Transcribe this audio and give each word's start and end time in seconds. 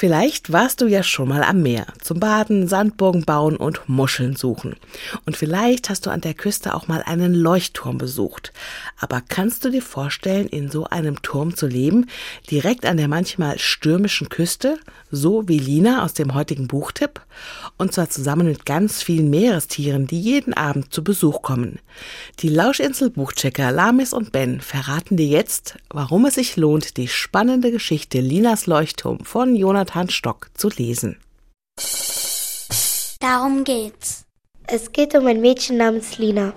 Vielleicht 0.00 0.50
warst 0.50 0.80
du 0.80 0.86
ja 0.86 1.02
schon 1.02 1.28
mal 1.28 1.42
am 1.42 1.60
Meer 1.60 1.84
zum 2.00 2.20
Baden, 2.20 2.68
Sandburgen 2.68 3.26
bauen 3.26 3.58
und 3.58 3.86
Muscheln 3.86 4.34
suchen. 4.34 4.76
Und 5.26 5.36
vielleicht 5.36 5.90
hast 5.90 6.06
du 6.06 6.10
an 6.10 6.22
der 6.22 6.32
Küste 6.32 6.72
auch 6.72 6.88
mal 6.88 7.02
einen 7.02 7.34
Leuchtturm 7.34 7.98
besucht. 7.98 8.54
Aber 8.98 9.20
kannst 9.20 9.62
du 9.62 9.68
dir 9.68 9.82
vorstellen, 9.82 10.46
in 10.46 10.70
so 10.70 10.86
einem 10.86 11.20
Turm 11.20 11.54
zu 11.54 11.66
leben, 11.66 12.06
direkt 12.50 12.86
an 12.86 12.96
der 12.96 13.08
manchmal 13.08 13.58
stürmischen 13.58 14.30
Küste, 14.30 14.78
so 15.10 15.48
wie 15.48 15.58
Lina 15.58 16.02
aus 16.02 16.14
dem 16.14 16.32
heutigen 16.32 16.66
Buchtipp? 16.66 17.20
Und 17.76 17.92
zwar 17.92 18.08
zusammen 18.08 18.46
mit 18.46 18.64
ganz 18.64 19.02
vielen 19.02 19.28
Meerestieren, 19.28 20.06
die 20.06 20.20
jeden 20.20 20.54
Abend 20.54 20.94
zu 20.94 21.04
Besuch 21.04 21.42
kommen. 21.42 21.78
Die 22.38 22.48
Lauschinsel 22.48 23.10
Buchchecker 23.10 23.70
Lamis 23.70 24.14
und 24.14 24.32
Ben 24.32 24.62
verraten 24.62 25.18
dir 25.18 25.26
jetzt, 25.26 25.76
warum 25.90 26.24
es 26.24 26.36
sich 26.36 26.56
lohnt, 26.56 26.96
die 26.96 27.08
spannende 27.08 27.70
Geschichte 27.70 28.20
Linas 28.20 28.66
Leuchtturm 28.66 29.26
von 29.26 29.54
Jonas 29.54 29.89
Jonathan 29.90 30.08
Stock 30.08 30.50
zu 30.54 30.68
lesen. 30.68 31.18
Darum 33.18 33.64
geht's. 33.64 34.24
Es 34.68 34.92
geht 34.92 35.16
um 35.16 35.26
ein 35.26 35.40
Mädchen 35.40 35.78
namens 35.78 36.16
Lina. 36.18 36.52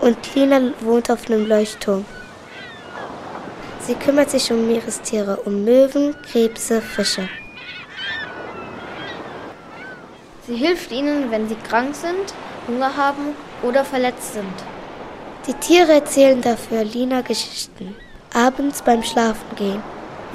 Und 0.00 0.34
Lina 0.34 0.72
wohnt 0.80 1.08
auf 1.10 1.26
einem 1.26 1.46
Leuchtturm. 1.46 2.04
Sie 3.86 3.94
kümmert 3.94 4.30
sich 4.30 4.50
um 4.50 4.66
Meerestiere, 4.66 5.36
um 5.44 5.64
Möwen, 5.64 6.16
Krebse, 6.22 6.82
Fische. 6.82 7.28
Sie 10.48 10.56
hilft 10.56 10.90
ihnen, 10.90 11.30
wenn 11.30 11.48
sie 11.48 11.56
krank 11.68 11.94
sind, 11.94 12.34
Hunger 12.66 12.96
haben 12.96 13.36
oder 13.62 13.84
verletzt 13.84 14.34
sind. 14.34 14.54
Die 15.46 15.54
Tiere 15.54 15.92
erzählen 15.92 16.40
dafür 16.42 16.82
Lina 16.82 17.20
Geschichten, 17.20 17.94
abends 18.32 18.82
beim 18.82 19.02
Schlafengehen. 19.02 19.82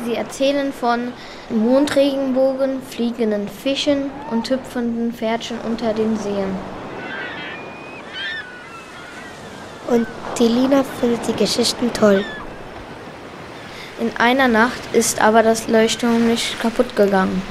Sie 0.05 0.15
erzählen 0.15 0.71
von 0.71 1.13
Mondregenbogen, 1.49 2.81
fliegenden 2.81 3.47
Fischen 3.47 4.11
und 4.31 4.49
hüpfenden 4.49 5.13
Pferdchen 5.13 5.57
unter 5.65 5.93
den 5.93 6.17
Seen. 6.17 6.55
Und 9.89 10.07
die 10.37 10.47
Lina 10.47 10.83
findet 10.99 11.27
die 11.27 11.33
Geschichten 11.33 11.91
toll. 11.91 12.23
In 13.99 14.15
einer 14.17 14.47
Nacht 14.47 14.79
ist 14.93 15.21
aber 15.21 15.43
das 15.43 15.67
Leuchtturm 15.67 16.27
nicht 16.27 16.59
kaputt 16.61 16.95
gegangen. 16.95 17.41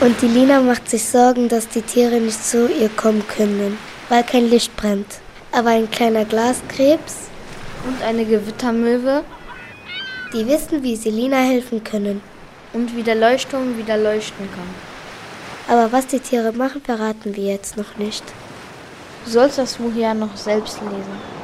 Und 0.00 0.20
die 0.20 0.26
Lina 0.26 0.60
macht 0.60 0.90
sich 0.90 1.04
Sorgen, 1.04 1.48
dass 1.48 1.68
die 1.68 1.80
Tiere 1.80 2.20
nicht 2.20 2.44
zu 2.44 2.68
ihr 2.68 2.90
kommen 2.90 3.26
können, 3.26 3.78
weil 4.10 4.24
kein 4.24 4.50
Licht 4.50 4.76
brennt. 4.76 5.06
Aber 5.52 5.70
ein 5.70 5.90
kleiner 5.90 6.24
Glaskrebs 6.24 7.28
und 7.86 8.02
eine 8.02 8.24
Gewittermöwe 8.24 9.22
die 10.34 10.46
wissen, 10.48 10.82
wie 10.82 10.96
sie 10.96 11.10
Lina 11.10 11.38
helfen 11.38 11.82
können. 11.84 12.20
Und 12.72 12.96
wie 12.96 13.04
der 13.04 13.14
Leuchtturm 13.14 13.78
wieder 13.78 13.96
leuchten 13.96 14.48
kann. 14.50 14.74
Aber 15.68 15.92
was 15.92 16.08
die 16.08 16.18
Tiere 16.18 16.52
machen, 16.52 16.82
verraten 16.82 17.36
wir 17.36 17.44
jetzt 17.44 17.76
noch 17.76 17.96
nicht. 17.96 18.24
Du 19.24 19.30
sollst 19.30 19.58
das 19.58 19.76
Buch 19.76 19.94
ja 19.96 20.12
noch 20.12 20.36
selbst 20.36 20.80
lesen. 20.80 21.34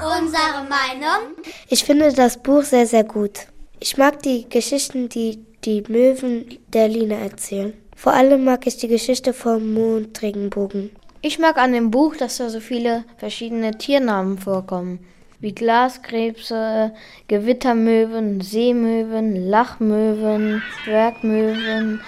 Unsere 0.00 0.66
Meinung? 0.68 1.36
Ich 1.68 1.84
finde 1.84 2.12
das 2.12 2.42
Buch 2.42 2.62
sehr, 2.62 2.86
sehr 2.86 3.04
gut. 3.04 3.46
Ich 3.78 3.96
mag 3.96 4.20
die 4.22 4.48
Geschichten, 4.48 5.08
die 5.08 5.38
die 5.64 5.84
Möwen 5.88 6.58
der 6.72 6.88
Lina 6.88 7.16
erzählen. 7.16 7.72
Vor 7.94 8.12
allem 8.12 8.44
mag 8.44 8.66
ich 8.66 8.76
die 8.76 8.88
Geschichte 8.88 9.32
vom 9.32 9.72
Mondregenbogen. 9.72 10.90
Ich 11.22 11.38
mag 11.38 11.56
an 11.56 11.72
dem 11.72 11.90
Buch, 11.90 12.16
dass 12.16 12.38
da 12.38 12.50
so 12.50 12.60
viele 12.60 13.04
verschiedene 13.16 13.78
Tiernamen 13.78 14.38
vorkommen 14.38 15.00
wie 15.46 15.54
Glaskrebse, 15.54 16.92
Gewittermöwen, 17.28 18.40
Seemöwen, 18.40 19.48
Lachmöwen, 19.48 20.60
Zwergmöwen 20.82 22.00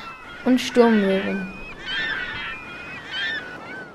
und 0.45 0.61
Sturmmöwen. 0.61 1.47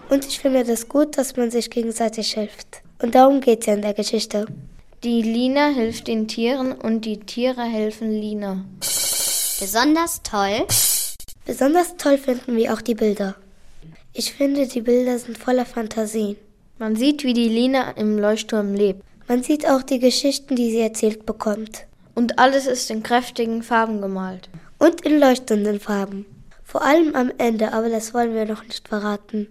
Und 0.10 0.26
ich 0.26 0.40
finde 0.40 0.64
das 0.64 0.88
gut, 0.88 1.18
dass 1.18 1.36
man 1.36 1.52
sich 1.52 1.70
gegenseitig 1.70 2.32
hilft. 2.32 2.84
Und 3.02 3.16
darum 3.16 3.42
geht 3.42 3.60
es 3.60 3.66
ja 3.66 3.74
in 3.74 3.82
der 3.82 3.94
Geschichte. 3.94 4.46
Die 5.04 5.22
Lina 5.22 5.68
hilft 5.68 6.08
den 6.08 6.30
Tieren 6.30 6.72
und 6.72 7.04
die 7.04 7.20
Tiere 7.20 7.64
helfen 7.64 8.12
Lina. 8.12 8.64
Besonders 9.60 10.24
toll. 10.24 10.66
Besonders 11.46 11.98
toll 11.98 12.18
finden 12.18 12.56
wir 12.56 12.74
auch 12.74 12.82
die 12.82 12.96
Bilder. 12.96 13.36
Ich 14.14 14.32
finde, 14.32 14.68
die 14.68 14.80
Bilder 14.80 15.20
sind 15.20 15.38
voller 15.38 15.66
Fantasie. 15.66 16.38
Man 16.80 16.96
sieht, 16.96 17.26
wie 17.26 17.34
die 17.34 17.50
Lina 17.50 17.92
im 17.92 18.18
Leuchtturm 18.18 18.74
lebt. 18.74 19.04
Man 19.28 19.42
sieht 19.42 19.68
auch 19.68 19.84
die 19.84 20.00
Geschichten, 20.00 20.56
die 20.56 20.72
sie 20.72 20.82
erzählt 20.82 21.26
bekommt. 21.26 21.86
Und 22.14 22.40
alles 22.40 22.68
ist 22.68 22.92
in 22.92 23.04
kräftigen 23.04 23.64
Farben 23.64 24.02
gemalt. 24.02 24.50
Und 24.80 25.02
in 25.02 25.20
leuchtenden 25.20 25.80
Farben. 25.80 26.26
Vor 26.64 26.84
allem 26.84 27.16
am 27.16 27.32
Ende, 27.38 27.74
aber 27.74 27.90
das 27.90 28.14
wollen 28.14 28.34
wir 28.34 28.46
noch 28.46 28.64
nicht 28.64 28.88
verraten. 28.88 29.48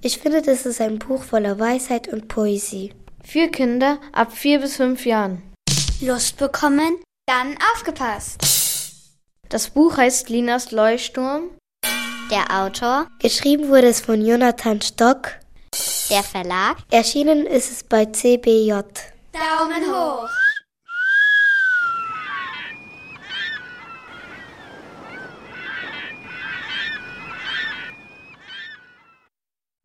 Ich 0.00 0.18
finde, 0.18 0.42
das 0.42 0.66
ist 0.66 0.80
ein 0.80 0.98
Buch 0.98 1.22
voller 1.22 1.58
Weisheit 1.58 2.08
und 2.08 2.28
Poesie. 2.28 2.92
Für 3.24 3.48
Kinder 3.48 3.98
ab 4.12 4.32
vier 4.32 4.60
bis 4.60 4.76
fünf 4.76 5.04
Jahren. 5.06 5.42
Lust 6.00 6.36
bekommen? 6.36 6.96
Dann 7.26 7.56
aufgepasst. 7.74 8.40
Das 9.48 9.70
Buch 9.70 9.96
heißt 9.96 10.28
Linas 10.28 10.72
Leuchtturm. 10.72 11.50
Der 12.30 12.62
Autor? 12.62 13.08
Geschrieben 13.20 13.68
wurde 13.68 13.88
es 13.88 14.00
von 14.00 14.24
Jonathan 14.24 14.80
Stock 14.80 15.32
der 16.10 16.22
Verlag. 16.22 16.78
Erschienen 16.90 17.46
ist 17.46 17.70
es 17.70 17.84
bei 17.84 18.06
CBJ. 18.06 18.72
Daumen 19.32 19.84
hoch. 19.86 20.28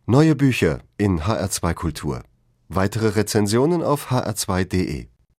Neue 0.06 0.36
Bücher 0.36 0.80
in 0.98 1.22
HR2 1.22 1.74
Kultur. 1.74 2.24
Weitere 2.68 3.10
Rezensionen 3.10 3.82
auf 3.82 4.12
hr2.de 4.12 5.08